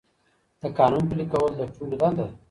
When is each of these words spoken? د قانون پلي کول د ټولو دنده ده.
د 0.61 0.63
قانون 0.79 1.03
پلي 1.09 1.25
کول 1.31 1.51
د 1.55 1.61
ټولو 1.75 1.95
دنده 2.01 2.23
ده. 2.27 2.27